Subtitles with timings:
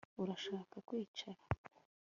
[0.21, 1.41] Urashaka kwicara